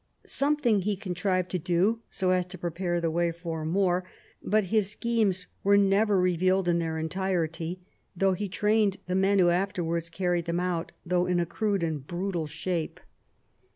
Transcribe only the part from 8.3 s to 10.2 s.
he trained the men who afterwards